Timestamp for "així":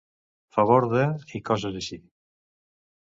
1.83-2.01